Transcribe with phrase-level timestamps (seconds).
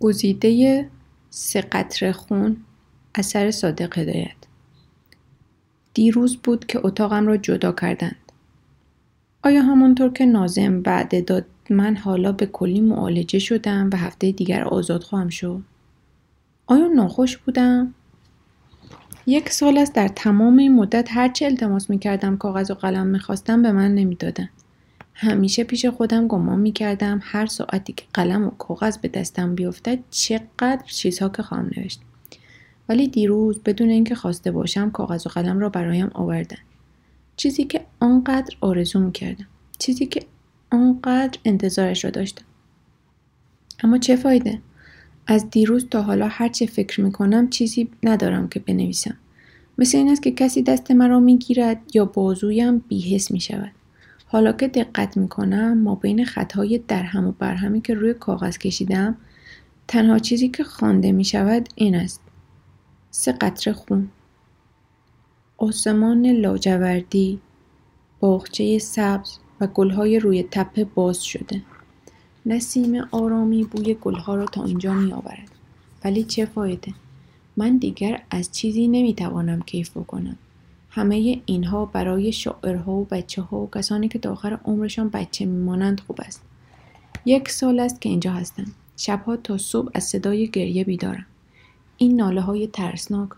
[0.00, 0.88] گزیده
[1.30, 2.56] سه قطره خون
[3.14, 4.36] اثر صادق هدایت.
[5.94, 8.32] دیروز بود که اتاقم را جدا کردند.
[9.42, 14.64] آیا همانطور که نازم بعد داد من حالا به کلی معالجه شدم و هفته دیگر
[14.64, 15.62] آزاد خواهم شد؟
[16.66, 17.94] آیا ناخوش بودم؟
[19.26, 23.18] یک سال است در تمام این مدت هرچه التماس می کردم کاغذ و قلم می
[23.18, 24.50] خواستم به من نمی‌دادند
[25.18, 29.98] همیشه پیش خودم گمان می کردم هر ساعتی که قلم و کاغذ به دستم بیفتد
[30.10, 32.00] چقدر چیزها که خواهم نوشت.
[32.88, 36.56] ولی دیروز بدون اینکه خواسته باشم کاغذ و قلم را برایم آوردن.
[37.36, 39.46] چیزی که آنقدر آرزو می کردم
[39.78, 40.22] چیزی که
[40.70, 42.44] آنقدر انتظارش را داشتم.
[43.84, 44.60] اما چه فایده؟
[45.26, 49.16] از دیروز تا حالا هرچه فکر می کنم چیزی ندارم که بنویسم.
[49.78, 53.72] مثل این است که کسی دست مرا می گیرد یا بازویم بیحس می شود
[54.36, 59.16] حالا که دقت می کنم ما بین خطهای درهم و برهمی که روی کاغذ کشیدم
[59.88, 62.20] تنها چیزی که خوانده می شود این است.
[63.10, 64.08] سه قطره خون.
[65.56, 67.40] آسمان لاجوردی
[68.20, 71.62] باغچه سبز و گلهای روی تپه باز شده.
[72.46, 75.50] نسیم آرامی بوی گلها را تا اینجا می آورد
[76.04, 76.94] ولی چه فایده؟
[77.56, 80.38] من دیگر از چیزی نمی توانم کیف بکنم.
[80.96, 86.00] همه اینها برای شاعرها و بچه ها و کسانی که تا آخر عمرشان بچه میمانند
[86.00, 86.42] خوب است.
[87.26, 88.64] یک سال است که اینجا هستم.
[88.96, 91.26] شبها تا صبح از صدای گریه بیدارم.
[91.96, 93.28] این ناله های ترسناک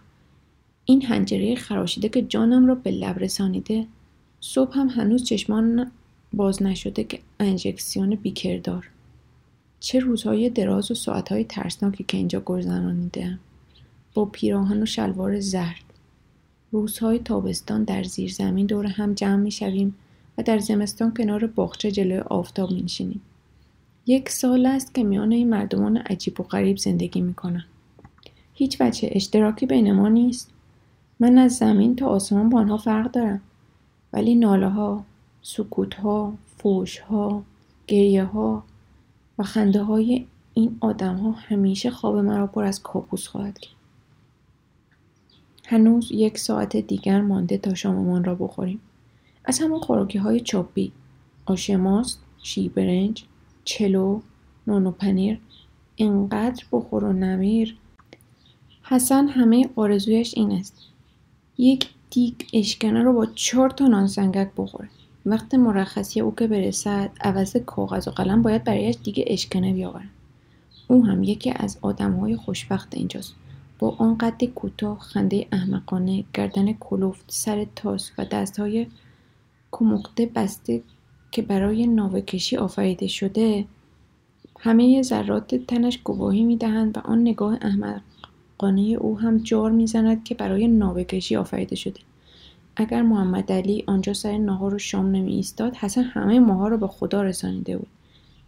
[0.84, 3.86] این هنجره خراشیده که جانم را به لب رسانیده
[4.40, 5.90] صبح هم هنوز چشمان
[6.32, 8.90] باز نشده که انجکسیون بیکردار.
[9.80, 13.38] چه روزهای دراز و ساعتهای ترسناکی که اینجا گذرانیده
[14.14, 15.87] با پیراهن و شلوار زرد.
[16.72, 19.94] روزهای تابستان در زیر زمین دور هم جمع می شویم
[20.38, 23.20] و در زمستان کنار باغچه جلوی آفتاب می نشینیم.
[24.06, 27.64] یک سال است که میان این مردمان عجیب و غریب زندگی می کنم.
[28.54, 30.50] هیچ وجه اشتراکی بین ما نیست.
[31.20, 33.40] من از زمین تا آسمان با آنها فرق دارم.
[34.12, 35.04] ولی ناله ها،
[35.42, 37.42] سکوت ها، فوش ها،
[37.86, 38.64] گریه ها
[39.38, 43.77] و خنده های این آدم ها همیشه خواب مرا پر از کابوس خواهد کرد.
[45.70, 48.80] هنوز یک ساعت دیگر مانده تا شاممان را بخوریم.
[49.44, 50.92] از همان خوراکی های چاپی،
[51.46, 53.24] آش ماست، شی برنج،
[53.64, 54.20] چلو،
[54.66, 55.40] نان و پنیر،
[55.96, 57.76] اینقدر بخور و نمیر.
[58.82, 60.74] حسن همه آرزویش این است.
[61.58, 64.88] یک دیگ اشکنه رو با چهار تا نان سنگک بخوره.
[65.26, 70.10] وقت مرخصی او که برسد عوض کاغذ و قلم باید برایش دیگه اشکنه بیاورن.
[70.88, 73.34] او هم یکی از آدم های خوشبخت اینجاست.
[73.78, 78.86] با آن قد کوتاه خنده احمقانه گردن کلفت سر تاس و دستهای
[79.70, 80.82] کمخته بسته
[81.30, 83.64] که برای ناوه کشی آفریده شده
[84.58, 90.68] همه ذرات تنش گواهی می‌دهند و آن نگاه احمقانه او هم جار می‌زند که برای
[90.68, 92.00] ناوه کشی آفریده شده.
[92.76, 96.86] اگر محمد علی آنجا سر نهار و شام نمی ایستاد حسن همه ماها را به
[96.86, 97.88] خدا رسانیده بود.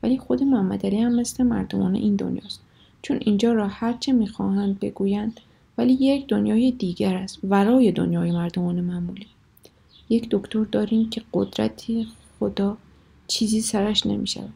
[0.03, 2.61] ولی خود محمد علی هم مثل مردمان این دنیاست.
[3.03, 5.41] چون اینجا را هرچه می‌خواهند بگویند
[5.79, 9.27] ولی یک دنیای دیگر است ورای دنیای مردمان معمولی.
[10.09, 12.07] یک دکتر داریم که قدرتی
[12.41, 12.77] خدا
[13.27, 14.53] چیزی سرش نمی‌شود.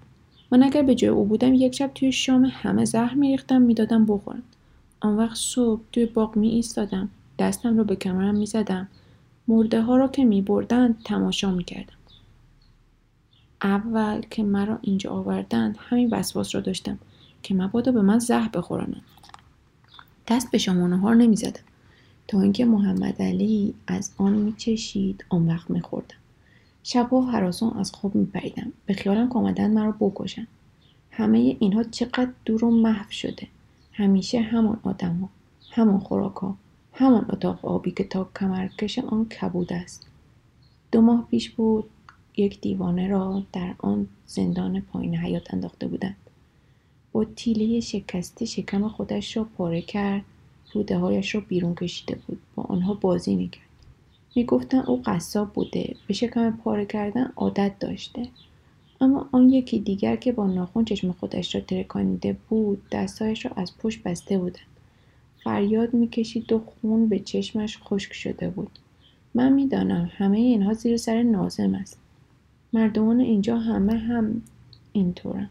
[0.51, 4.43] من اگر به جای او بودم یک شب توی شام همه زهر میریختم می‌دادم بخورند
[5.01, 8.89] آن وقت صبح توی باغ می ایستادم دستم را به کمرم می زدم
[9.49, 11.95] مرده ها را که می بردند تماشا می کردم.
[13.63, 16.99] اول که مرا اینجا آوردند همین وسواس را داشتم.
[17.45, 19.03] که مبادا به من زهر بخورانند
[20.29, 21.61] دست به شام نهار نمی‌زدم
[22.29, 26.17] تا اینکه محمد علی از آن میچشید آن وقت میخوردم.
[26.83, 28.73] شبها هراسان از خواب میپریدم.
[28.87, 30.47] به خیالم که آمدن مرا بکشن.
[31.11, 33.49] همه اینها چقدر دور و محو شده.
[33.93, 35.29] همیشه همان آدم ها
[35.71, 36.57] همان خوراک ها
[36.93, 40.07] همان اتاق آبی که تا کمرکش آن کبود است.
[40.93, 41.85] دو ماه پیش بود
[42.37, 46.17] یک دیوانه را در آن زندان پایین حیات انداخته بودند
[47.15, 50.25] با تیله شکسته شکم خودش را پاره کرد.
[50.73, 52.39] روده هایش را بیرون کشیده بود.
[52.55, 53.65] با آنها بازی می‌کرد.
[54.37, 55.97] می‌گفتند او قصاب بوده.
[56.07, 58.29] به شکم پاره کردن عادت داشته.
[59.01, 63.79] اما آن یکی دیگر که با ناخون چشم خودش را ترکانیده بود دستهایش را از
[63.79, 64.67] پشت بسته بودند.
[65.45, 68.79] فریاد می‌کشید و خون به چشمش خشک شده بود.
[69.35, 71.99] من می‌دانم همه اینها زیر سر نازم است.
[72.73, 74.43] مردمان اینجا همه هم
[74.93, 75.51] اینطورن.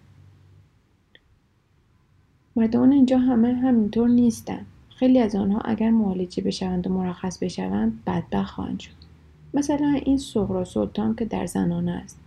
[2.55, 8.53] مردمان اینجا همه همینطور نیستند خیلی از آنها اگر معالجه بشوند و مرخص بشوند بدبخت
[8.53, 8.91] خواهند شد.
[9.53, 12.19] مثلا این سغرا سلطان که در زنانه است.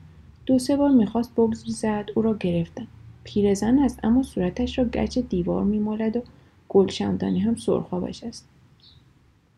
[0.47, 2.87] دو سه بار می‌خواست بگذرد او را گرفتن.
[3.25, 6.23] پیرزن است اما صورتش را گچ دیوار میمالد و
[6.69, 8.49] گلشمدانی هم سرخابش است.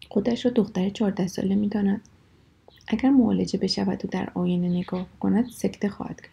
[0.09, 2.01] خودش را دختر چهارده ساله می‌داند.
[2.89, 6.31] اگر معالجه بشود و در آینه نگاه کند سکته خواهد کرد.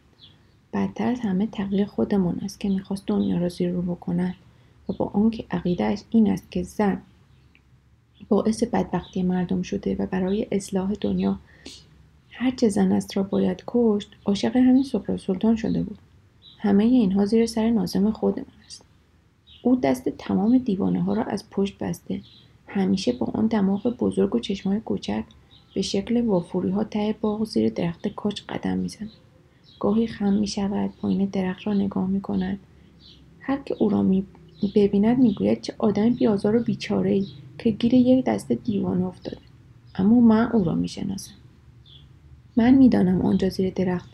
[0.75, 4.35] بدتر از همه تغییر خودمان است که می‌خواست دنیا را زیر رو بکند
[4.89, 7.01] و با آنکه عقیدهاش این است که زن
[8.29, 11.39] باعث بدبختی مردم شده و برای اصلاح دنیا
[12.31, 15.97] هرچه زن است را باید کشت عاشق همین سقرا سلطان شده بود.
[16.57, 18.85] همه اینها زیر سر نازم خودمان است.
[19.61, 22.21] او دست تمام دیوانه ها را از پشت بسته.
[22.67, 25.23] همیشه با آن دماغ بزرگ و چشمای کوچک
[25.75, 29.11] به شکل وافوری ها ته باغ زیر درخت کاج قدم می‌زند.
[29.85, 32.59] گاهی خم می شود پایین درخت را نگاه می کند
[33.39, 34.25] هر که او را می
[34.75, 37.27] ببیند می‌گوید چه آدم بیازار و بیچاره ای
[37.57, 39.37] که گیر یک دست دیوانه افتاده.
[39.95, 41.33] اما من او را می‌شناسم.
[42.57, 44.09] من می‌دانم آنجا زیر درخت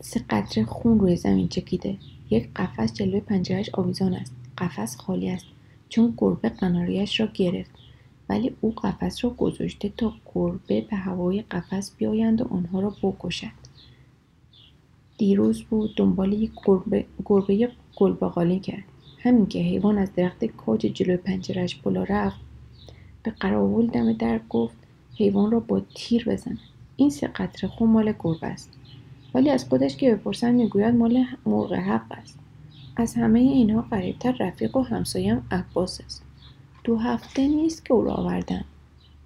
[0.00, 1.96] سه قطره خون روی زمین چکیده.
[2.30, 4.32] یک قفس جلوی پنجرهش آویزان است.
[4.58, 5.46] قفس خالی است
[5.88, 7.70] چون گربه قناریش را گرفت.
[8.28, 13.61] ولی او قفس را گذاشته تا گربه به هوای قفس بیایند و آنها را بکشد.
[15.22, 18.84] دیروز بود دنبال یک گربه, گربه گلباقالی کرد.
[19.18, 22.40] همین که حیوان از درخت کاج جلوی پنجرش بالا رفت
[23.22, 24.76] به قراول دم در گفت
[25.16, 26.58] حیوان را با تیر بزن.
[26.96, 28.70] این سه قطره خون مال گربه است.
[29.34, 32.38] ولی از خودش که بپرسند می‌گوید مال مرغ حق است.
[32.96, 36.22] از همه اینها قریبتر رفیق و همسایم عباس است.
[36.84, 38.64] دو هفته نیست که او را آوردن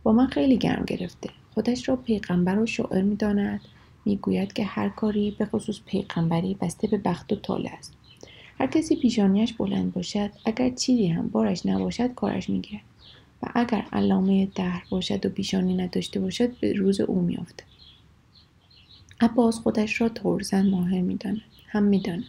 [0.03, 1.31] با من خیلی گرم گرفته.
[1.55, 3.61] خودش را پیغمبر و شاعر می‌داند.
[4.07, 7.95] می‌گوید که هر کاری به خصوص پیغمبری بسته به بخت و تاله است.
[8.59, 12.83] هر کسی پیشانیش بلند باشد اگر چیزی هم بارش نباشد کارش می‌گیرد.
[13.43, 17.65] و اگر علامه دهر باشد و پیشانی نداشته باشد به روز او میافتد
[19.21, 21.41] عباس خودش را تورزن ماهر می‌داند.
[21.67, 22.25] هم می‌داند.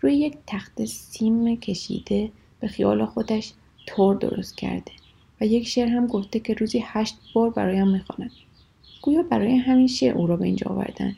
[0.00, 2.30] روی یک تخت سیم کشیده
[2.60, 3.52] به خیال خودش
[3.86, 4.92] تور درست کرده
[5.40, 8.30] و یک شعر هم گفته که روزی هشت بار برایم می‌خواند.
[9.06, 11.16] گویا برای همین شعر او را به اینجا آوردن.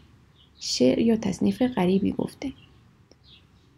[0.61, 2.53] شعر یا تصنیف غریبی گفته.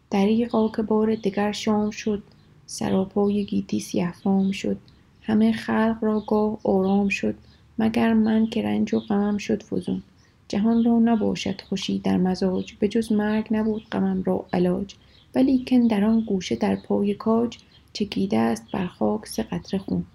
[0.09, 2.23] دریقا که بار دگر شام شد
[2.65, 4.77] سراپای گیتی سیه فام شد.
[5.21, 7.35] همه خلق را گاه آرام شد
[7.79, 10.03] مگر من که رنج و غمم شد فزون.
[10.47, 14.95] جهان را نباشد خوشی در مزاج به جز مرگ نبود غمم را علاج.
[15.35, 17.57] ولیکن در آن گوشه در پای کاج
[17.93, 20.05] چکیده است بر خاک سه قطره خون.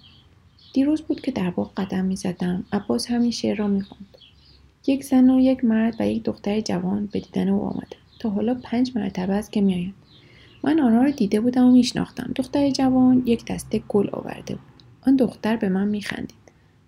[0.76, 3.84] دیروز بود که در باغ قدم می زدم عباس همین شعر را می
[4.86, 7.94] یک زن و یک مرد و یک دختر جوان به دیدن او آمدند.
[8.18, 9.94] تا حالا پنج مرتبه است که میآیند.
[10.62, 12.32] من آنها را دیده بودم و میشناختم.
[12.36, 14.64] دختر جوان یک دسته گل آورده بود.
[15.06, 16.34] آن دختر به من میخندید.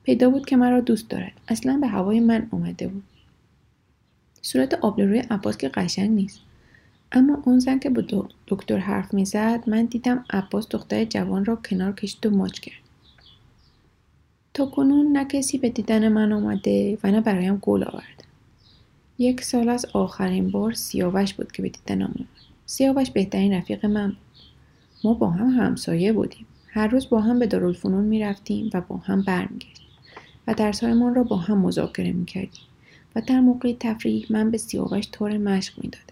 [0.02, 1.32] پیدا بود که مرا دوست دارد.
[1.48, 3.04] اصلا به هوای من آمده بود.
[4.42, 6.40] صورت آبلروی عباس که قشنگ نیست.
[7.12, 11.92] اما اون زن که با دکتر حرف می‌زد من دیدم عباس دختر جوان را کنار
[11.92, 12.87] کشید و ماچ کرد.
[14.66, 18.24] کنون نه کسی به دیدن من آمده و نه برایم گل آورد
[19.18, 22.28] یک سال از آخرین بار سیاوش بود که به دیدنم آمد
[22.66, 24.16] سیاوش بهترین رفیق من بود.
[25.04, 26.46] ما با هم همسایه بودیم.
[26.68, 29.86] هر روز با هم به دارالفنون می‌رفتیم و با هم برمیگشتیم
[30.46, 32.62] و درسهایمان را با هم مذاکره می‌کردیم
[33.16, 36.04] و در موقع تفریح من به سیاوش طور مشق می‌دادم.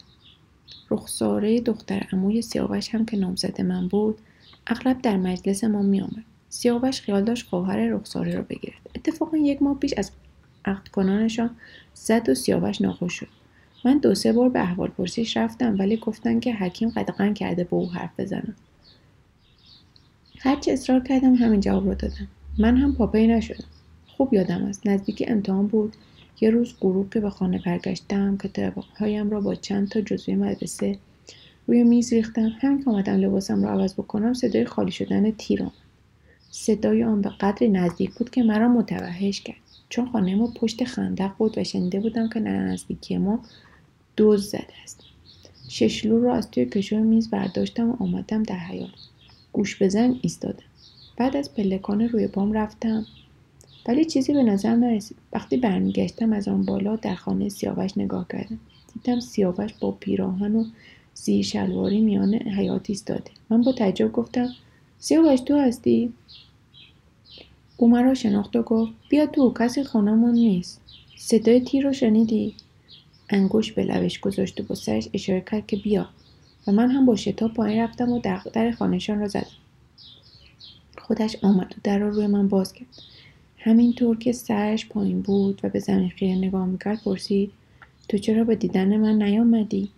[0.90, 4.18] رخساره دختر اموی سیاوش هم که نامزد من بود
[4.66, 6.24] اغلب در مجلس ما میآمد.
[6.56, 8.90] سیاوش خیال داشت خواهر رخساره را بگیرد.
[8.94, 10.10] اتفاقا یک ماه پیش از
[10.64, 11.50] عقد کنانشان
[11.94, 13.28] زد و سیاوش ناخوش شد.
[13.84, 17.76] من دو سه بار به احوال پرسیش رفتم ولی گفتن که حکیم قدغن کرده به
[17.76, 18.54] او حرف بزنم
[20.38, 22.28] هرچی اصرار کردم همین جواب رو دادم.
[22.58, 23.64] من هم پاپی نشدم.
[24.06, 24.86] خوب یادم است.
[24.86, 25.96] نزدیک امتحان بود.
[26.40, 30.98] یه روز غروب که به خانه برگشتم که هایم را با چند تا جزوی مدرسه
[31.66, 32.52] روی میز ریختم.
[32.60, 35.62] همین که آمدم لباسم را عوض بکنم صدای خالی شدن تیر
[36.58, 39.56] صدای آن به قدری نزدیک بود که مرا متوحش کرد.
[39.88, 43.40] چون خانه ما پشت خندق بود و شنیده بودم که نزدیکی ما
[44.16, 45.00] دوز زده است.
[45.68, 48.90] ششلو را از توی کشوی میز برداشتم و آمدم در حیات
[49.52, 50.64] گوش بزن ایستادم.
[51.16, 53.06] بعد از پلکان روی پام رفتم.
[53.88, 55.16] ولی چیزی به نظر نرسید.
[55.32, 58.58] وقتی برمیگشتم از آن بالا در خانه سیاوش نگاه کردم.
[58.94, 60.64] دیدم سیاوش با پیراهن و
[61.14, 63.30] زیر شلواری میان حیات ایستاده.
[63.50, 64.48] من با تعجب گفتم
[64.98, 66.12] سیاوش تو هستی؟
[67.76, 70.80] او مرا شناخت و گفت بیا تو کسی خانهمون نیست.
[71.16, 72.54] صدای تیر رو شنیدی؟
[73.30, 76.08] انگوش به لبش گذاشت و با سرش اشاره کرد که بیا.
[76.66, 79.46] و من هم با شتاب پایین رفتم و در, در خانهشان را زدم.
[80.98, 82.88] خودش آمد و در را روی من باز کرد.
[83.58, 87.52] همینطور که سرش پایین بود و به زمین خیره نگاه می‌کرد پرسید
[88.08, 89.90] تو چرا به دیدن من نیامدی؟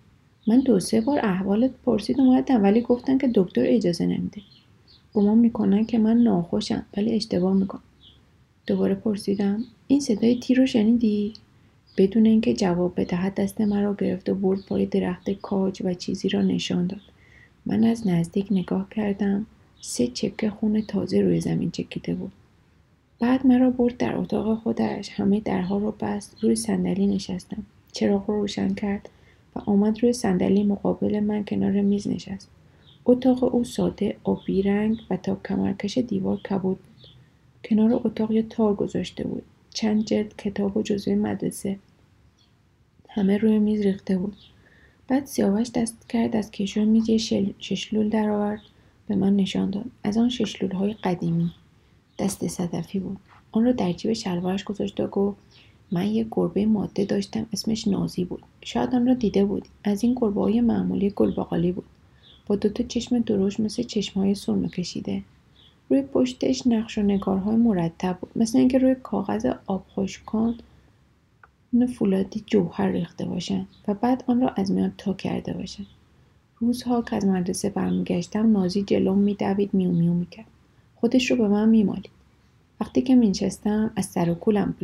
[0.47, 4.42] من دو سه بار احوالت پرسید اومدم ولی گفتن که دکتر اجازه نمیده.
[5.15, 7.83] گمان می‌کنن که من ناخوشم ولی اشتباه می‌کنم.
[8.67, 11.33] دوباره پرسیدم این صدای تیر رو شنیدی؟
[11.97, 16.43] بدون اینکه جواب بدهد دست مرا گرفت و برد پای درخت کاج و چیزی را
[16.43, 17.00] نشان داد.
[17.67, 19.47] من از نزدیک نگاه کردم
[19.81, 22.33] سه چکه خون تازه روی زمین چکیده بود.
[23.21, 27.62] بعد مرا برد در اتاق خودش همه درها رو بست روی صندلی نشستم.
[27.93, 29.09] چراغ رو روشن کرد
[29.57, 32.49] و آمد روی صندلی مقابل من کنار میز نشست.
[33.11, 36.62] اتاق او ساده آبی رنگ و تا کمرکش دیوار کبود.
[36.62, 37.09] بود
[37.65, 39.43] کنار اتاق یه تار گذاشته بود.
[39.71, 41.79] چند جلد کتاب و جزوه مدرسه.
[43.09, 44.37] همه روی میز ریخته بود.
[45.09, 47.19] بعد سیاوش دست کرد از کشو میز یه
[47.59, 48.61] ششلول درآورد.
[49.07, 49.91] به من نشان داد.
[50.05, 51.50] از آن ششلول های قدیمی.
[52.19, 53.19] دست صدفی بود.
[53.53, 55.38] آن را در جیب شلوارش گذاشت و گفت
[55.93, 58.43] من یک گربه ماده داشتم اسمش نازی بود.
[58.65, 61.85] شاید آن را دیده بود از این گربه های معمولی گلباقالی بود.
[62.49, 65.23] با دوتا چشم درشت مثل چشم های سرمه کشیده.
[65.90, 68.31] روی پشتش نقش و نگارهای مرتب بود.
[68.37, 70.55] مثل اینکه روی کاغذ آب خشکان
[71.87, 75.87] فولادی جوهر ریخته باشند و بعد آن را از میان تا کرده باشند
[76.59, 80.47] روزها که از مدرسه برمیگشتم نازی جلوم میدوید میو میو می‌کرد.
[80.97, 82.11] خودش رو به من میمالید.
[82.81, 84.75] وقتی که مینشستم از سر و کولم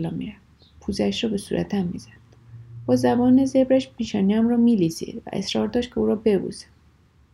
[0.80, 2.08] پوزش رو به صورتم می‌زد.
[2.86, 6.66] با زبان زبرش پیشانیم را میلیسید و اصرار داشت که او را ببوسه.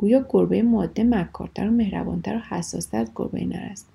[0.01, 3.87] گویا گربه ماده مکارتر و مهربانتر و حساستر از گربه نر است.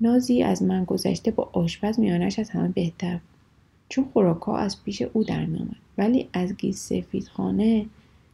[0.00, 3.12] نازی از من گذشته با آشپز میانش از همه بهتر.
[3.12, 3.20] بود
[3.88, 5.76] چون خوراکها از پیش او در میآمد.
[5.98, 7.86] ولی از گیس سفید خانه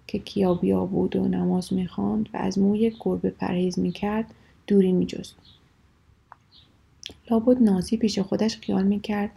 [0.06, 4.34] که کیابیا بود و نماز می‌خواند و از موی گربه پرهیز می‌کرد
[4.66, 5.34] دوری میجست.
[7.30, 9.30] لابد نازی پیش خودش خیال می‌کرد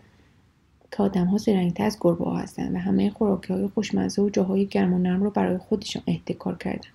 [0.91, 4.93] که آدمها زرنگتر از گربه ها هستند و همه خوراکی های خوشمزه و جاهای گرم
[4.93, 6.85] و نرم رو برای خودشان احتکار کردند.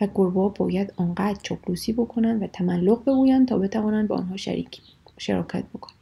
[0.00, 4.80] و گربه باید آنقدر چاپلوسی بکنند و تملق بگویند تا بتوانند به آنها شریک
[5.18, 5.96] شراکت بکنند.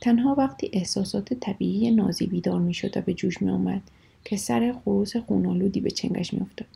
[0.00, 3.82] تنها وقتی احساسات طبیعی نازی بیدار می‌شد و به جوش می آمد
[4.24, 6.68] که سر خروس خونالودی به چنگش میافتاد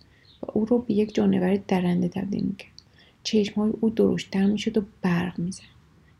[0.42, 2.70] و او رو به یک جانور درنده تبدیل می‌کرد.
[3.22, 5.62] چشمهای او درشتتر می‌شد و برق می‌زد.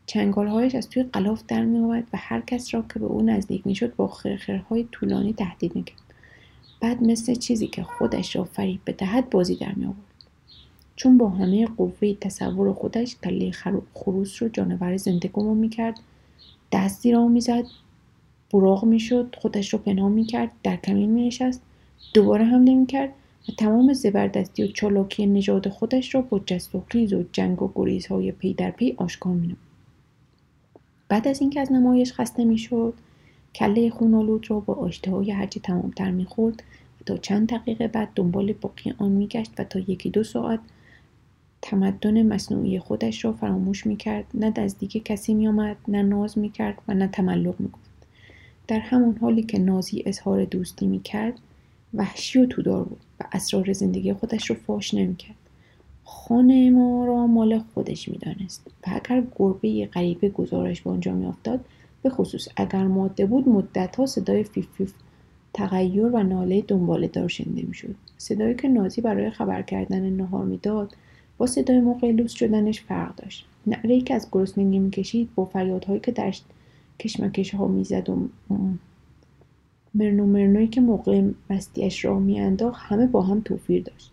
[0.05, 3.95] چنگالهایش از توی قلاف در میآمد و هر کس را که به او نزدیک می‌شد
[3.95, 6.04] با خرخرهای طولانی تهدید می‌کرد.
[6.81, 9.93] بعد مثل چیزی که خودش را فریب بدهد بازی در می
[10.95, 13.51] چون با همه قوه تصور خودش کله
[13.93, 15.99] خروس رو جانور زنده گمان می‌کرد
[16.71, 17.63] دست زیر می‌زد
[18.53, 21.61] براغ می‌شد خودش رو پنهان می‌کرد در کمین مینشست
[22.13, 23.09] دوباره حمله می‌کرد
[23.49, 27.71] و تمام زبردستی و چالاکی نژاد خودش را با جست و خیز و جنگ و
[27.75, 29.57] گریزهای پی در پی آشکار مینمود
[31.07, 32.93] بعد از اینکه از نمایش خسته می‌شد
[33.55, 36.63] کله خونالود را با آشتهای هرچی تمامتر می‌خورد
[37.01, 40.59] و تا چند دقیقه بعد دنبال باقی آن میگشت و تا یکی دو ساعت
[41.61, 44.25] تمدن مصنوعی خودش را فراموش می‌کرد.
[44.33, 47.91] نه نزدیک کسی میآمد نه ناز می‌کرد و نه تملق می‌گفت.
[48.67, 51.39] در همان حالی که نازی اظهار دوستی می‌کرد
[51.93, 55.35] وحشی و تودار بود و اسرار زندگی خودش رو فاش نمی‌کرد.
[56.03, 61.65] خانه ما را مال خودش می‌دانست و اگر گربه غریبه گزارش به آنجا میافتاد
[62.05, 64.93] به خصوص اگر ماده بود مدتها صدای فیف فیف
[65.53, 67.95] تغییر و ناله دنباله دار شنیده می‌شد.
[68.17, 70.95] صدایی که نازی برای خبر کردن نهار می‌داد
[71.37, 73.45] با صدای موقع لوس شدنش فرق داشت.
[73.67, 76.33] نعره که از گرسنگی می‌کشید با فریادهایی که در
[76.99, 78.27] کشمکش ها می‌زد و
[79.95, 84.11] مرنو مرنوی که موقع مستیش را میانداخت همه با هم توفیر داشت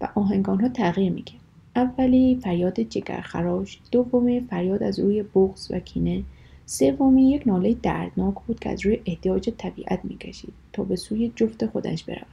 [0.00, 1.40] و آهنگان ها تغییر می‌کرد.
[1.76, 3.80] اولی فریاد جگرخراش.
[3.92, 6.22] دومی فریاد از روی بغز و کینه.
[6.66, 11.66] سومی یک ناله دردناک بود که از روی احتیاج طبیعت می‌کشید تا به سوی جفت
[11.66, 12.26] خودش برود.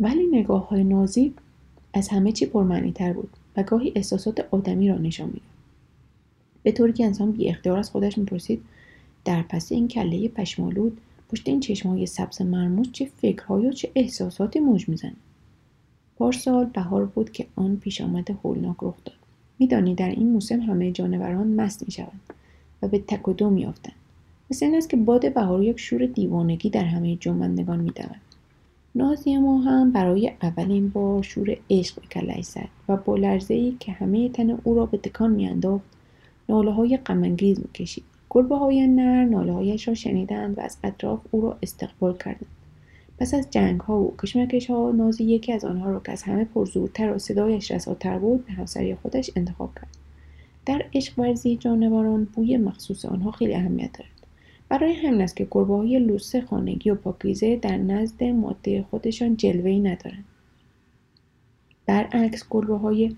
[0.00, 1.34] ولی نگاه های نازی
[1.94, 2.46] از همه چی
[2.94, 5.42] تر بود و گاهی احساسات آدمی را نشان می‌داد.
[6.62, 8.62] به طوری که انسان بی اختیار از خودش می‌پرسید
[9.24, 14.60] در پس این کله پشمالود پشت این چشمهای سبز مرموز چه فکرهایی و چه احساساتی
[14.60, 15.16] موج می‌زنه
[16.18, 19.15] پارسال بهار بود که آن پیش آمد هولناک رخ داد.
[19.58, 22.20] میدانی در این موسم همه جانوران مست می‌شوند
[22.82, 23.94] و به تک و دو میافتند.
[24.50, 28.16] مثل این است که باد بهار یک شور دیوانگی در همه جنبندگان میدود.
[28.94, 33.92] نازی ما هم برای اولین بار شور عشق به زد و با لرزه ای که
[33.92, 35.84] همه تن او را به تکان میانداخت
[36.48, 38.04] ناله های غمانگیز می‌کشید.
[38.30, 42.46] گربه های نر ناله هایش را شنیدند و از اطراف او را استقبال کردند.
[43.18, 46.44] پس از جنگ ها و کشمکش ها نازی یکی از آنها را که از همه
[46.44, 49.96] پرزورتر و صدایش رساتر بود به همسری خودش انتخاب کرد.
[50.66, 54.10] در عشق ورزی جانوران بوی مخصوص آنها خیلی اهمیت دارد.
[54.68, 59.80] برای همین است که گربه های لوسه خانگی و پاکیزه در نزد ماده خودشان جلوهی
[59.80, 60.24] ندارند.
[61.86, 63.16] برعکس گربه های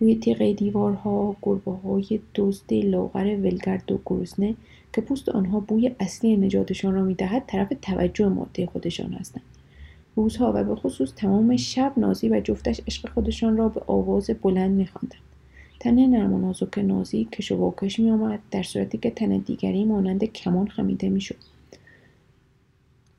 [0.00, 4.54] روی تیغه دیوارها گربه های دزد لاغر ولگرد و گرسنه
[4.96, 9.42] که پوست آنها بوی اصلی نجاتشان را می‌دهد طرف توجه ماده خودشان هستند.
[10.16, 14.70] روزها و به خصوص تمام شب نازی و جفتش عشق خودشان را به آواز بلند
[14.70, 15.20] میخواندند.
[15.80, 20.24] تن نرم و نازک نازی کش و واکش می در صورتی که تن دیگری مانند
[20.24, 21.36] کمان خمیده می‌شد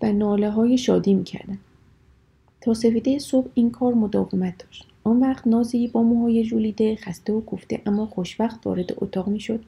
[0.01, 1.59] و ناله های شادی می‌کردند.
[2.61, 4.87] تا سفیده صبح این کار مداومت داشت.
[5.03, 9.63] آن وقت نازی با موهای جولیده خسته و کوفته اما خوشبخت وارد اتاق می‌شد.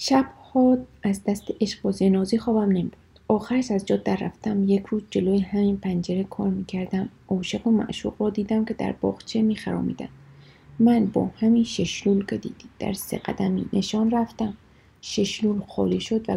[0.00, 2.96] شبها از دست عشق بازی نازی خوابم نمی‌برد.
[3.28, 7.08] آخرش از جاده در رفتم یک روز جلوی همین پنجره کار می‌کردم.
[7.28, 10.08] عاشق و معشوق را دیدم که در باغچه میخرامیدن
[10.78, 14.54] من با همین ششلول که دیدید در سه قدمی نشان رفتم.
[15.02, 16.36] ششلول خالی شد و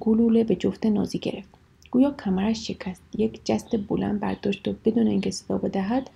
[0.00, 1.48] گلوله به جفت نازی گرفت.
[1.90, 3.02] گویا کمرش شکست.
[3.18, 6.10] یک جست بلند برداشت و بدون اینکه صدا بدهد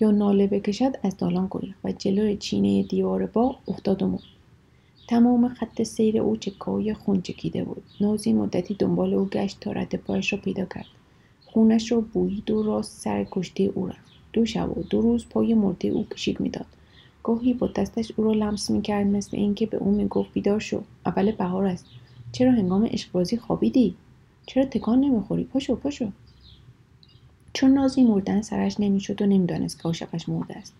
[0.00, 4.39] یا ناله بکشد از دالان گریخت و جلوی چینه دیوار باغ افتاد و مرد.
[5.10, 7.82] تمام خط سیر او چکای خون چکیده بود.
[8.00, 10.86] نازی مدتی دنبال او گشت تا رد پایش را پیدا کرد.
[11.46, 14.12] خونش را بویید و راست سر کشته او رفت.
[14.32, 16.66] دو شب و دو روز پای مرده او کشیک می‌داد.
[17.22, 20.82] گاهی با دستش او را لمس می‌کرد مثل اینکه به او می‌گفت بیدار شو.
[21.06, 21.86] اول بهار است.
[22.32, 23.94] چرا هنگام عشقبازی خوابیدی؟
[24.46, 26.10] چرا تکان نمی‌خوری؟ پاشو پاشو.
[27.52, 30.74] چون نازی مردن سرش نمی‌شد و نمی‌دانست که عاشقش مرده است.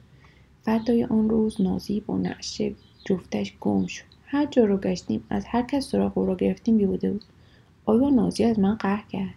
[0.63, 2.63] فردای آن روز نازی با نعش
[3.05, 4.20] جفتش گم شد.
[4.33, 7.25] هر جا رو گشتیم از هر کس سراغ او را گرفتیم بیوده بود.
[7.85, 9.35] آیا نازی از من قهر کرد؟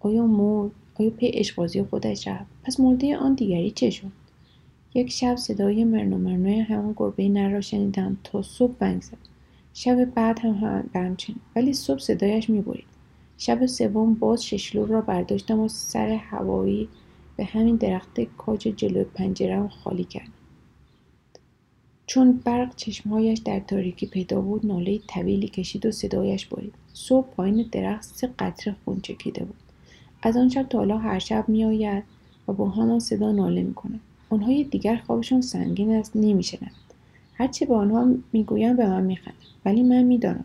[0.00, 4.12] آیا مرد آیا پی عشقبازی خودش رفت؟ پس مرده آن دیگری چه شد؟
[4.94, 9.18] یک شب صدای مرن و مرنوی همان گربه نر را شنیدم تا صبح بنگ زد.
[9.74, 12.84] شب بعد هم همچنین ولی صبح صدایش می‌برید
[13.38, 16.88] شب سوم باز ششلو را برداشتم و سر هوایی
[17.36, 20.37] به همین درخت کاج جلو پنجرم خالی کردم.
[22.08, 27.68] چون برق چشمهایش در تاریکی پیدا بود ناله طویلی کشید و صدایش برید صبح پایین
[27.72, 29.56] درخت سه قطره خون چکیده بود.
[30.22, 32.04] از آن شب تا حالا هر شب میآید
[32.48, 36.72] و با همان صدا ناله می‌کند آنهای دیگر خوابشان سنگین است نمیشنوند.
[37.34, 39.38] هرچه به آنها می‌گویم به من میخندند.
[39.64, 40.44] ولی من می‌دانم.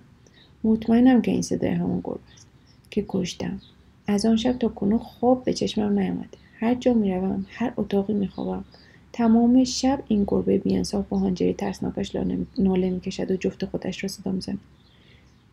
[0.63, 2.47] مطمئنم که این صدای همان گربه است
[2.91, 3.61] که کشتم.
[4.07, 6.37] از آن شب تا کنون خواب به چشمم نیامده.
[6.59, 8.65] هر جا می‌روم هر اتاقی میخوابم
[9.13, 12.15] تمام شب این گربه بیانصاف با هانجری ترسناکش
[12.57, 14.59] ناله می‌کشد و جفت خودش را صدا می‌زند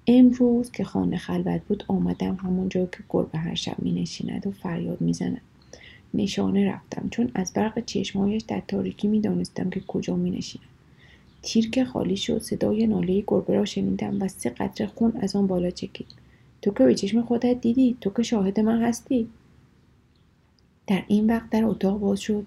[0.07, 5.01] امروز که خانه خلوت بود آمدم همونجا که گربه هر شب می نشیند و فریاد
[5.01, 5.41] می‌زند.
[6.15, 10.67] نشانه رفتم چون از برق چشمهایش در تاریکی می‌دانستم که کجا می نشیند
[11.43, 15.47] تیر که خالی شد صدای ناله گربه را شنیدم و سه قطره خون از آن
[15.47, 16.07] بالا چکید.
[16.63, 19.29] تو که به چشم خودت دیدی؟ تو که شاهد من هستی.
[20.87, 22.47] در این وقت در اتاق باز شد.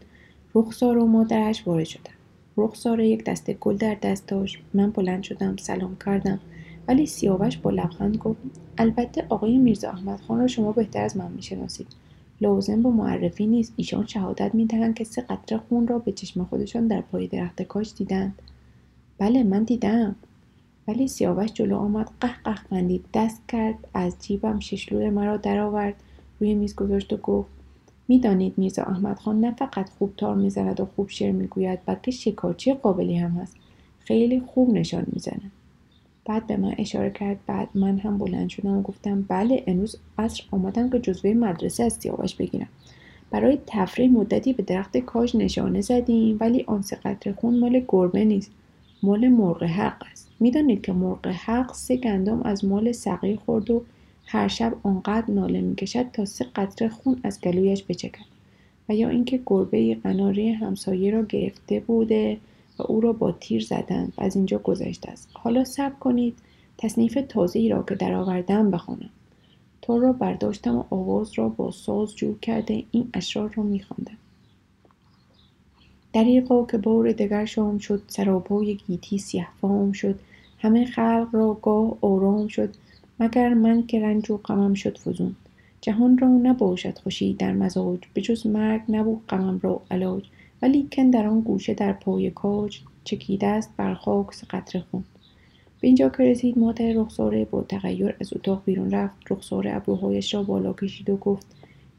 [0.56, 2.14] رخسار و مادرش وارد شدن
[2.58, 4.58] رخسار یک دسته گل در دست داشت.
[4.74, 6.40] من بلند شدم سلام کردم.
[6.88, 8.40] ولی سیاوش با لبخند گفت
[8.78, 11.88] البته آقای میرزا احمد خان را شما بهتر از من می‌شناسید.
[12.42, 13.74] لازم با معرفی نیست.
[13.76, 17.94] ایشان شهادت می‌دهند که سه قطره خون را به چشم خودشان در پای درخت کاش
[17.94, 18.42] دیدند.
[19.18, 20.16] بله من دیدم.
[20.88, 23.06] ولی سیاوش جلو آمد قه قه خندید.
[23.14, 25.96] دست کرد از جیبم ششلور مرا درآورد.
[26.40, 27.50] روی میز گذاشت و گفت
[28.14, 32.74] می‌دانید میرزا احمد خان نه فقط خوب تار می‌زند و خوب شعر می‌گوید بلکه شکارچی
[32.74, 33.56] قابلی هم هست.
[34.00, 35.52] خیلی خوب نشان می‌زند.
[36.26, 40.44] بعد به من اشاره کرد بعد من هم بلند شدم و گفتم بله امروز عصر
[40.52, 42.68] آمدم که جزوه مدرسه از سیاوش بگیرم.
[43.32, 48.26] برای تفریح مدتی به درخت کاج نشانه زدیم ولی آن سه قطره خون مال گربه
[48.26, 48.52] نیست
[49.04, 50.30] مال مرغ حق است.
[50.40, 53.84] می‌دانید که مرغ حق سه گندم از مال سقی خورد و
[54.26, 58.26] هر شب آنقدر ناله می‌کشد تا سه قطره خون از گلویش بچکد
[58.90, 62.38] و یا اینکه گربه قناری همسایه را گرفته بوده
[62.80, 65.30] و او را با تیر زدند و از اینجا گذشته است.
[65.34, 66.36] حالا صبر کنید
[66.78, 69.10] تصنیف تازه را که درآوردم بخوانم.
[69.82, 74.18] تا را برداشتم و آواز را با ساز جور کرده این اشعار را میخواندم.
[76.14, 79.48] دریقا که بار دگر شام شد سراپای گیتی سیه
[79.94, 80.20] شد
[80.60, 82.74] همه خلق را گاه آرام شد
[83.20, 85.36] مگر من که رنج و غمم شد فزون.
[85.82, 90.24] جهان را نباشد خوشی در مزاج به جز مرگ نبود غمم را علاج.
[90.62, 95.04] ولیکن در آن گوشه در پای کاج چکیده است بر خاک قطره خون.
[95.82, 99.16] به اینجا که رسید مادر رخساره با تغییر از اتاق بیرون رفت.
[99.30, 101.46] رخساره ابروهایش را بالا کشید و گفت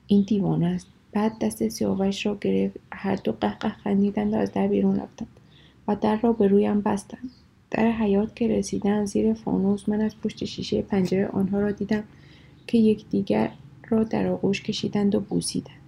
[0.07, 0.87] این دیوانه است.
[1.13, 2.77] بعد دست سیاوش را گرفت.
[2.93, 5.29] هر دو قهقه خندیدند و از در بیرون رفتند
[5.89, 7.31] و در را به رویم بستند.
[7.75, 12.05] در حیات که رسیدن زیر فانوس من از پشت شیشه پنجره آنها را دیدم
[12.67, 13.51] که یکدیگر
[13.89, 15.84] را در آغوش کشیدند و بوسیدند.